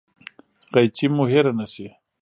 غیچي 0.73 1.07
مو 1.15 1.23
هیره 1.31 1.51
نه 1.59 1.65
شي 1.73 1.87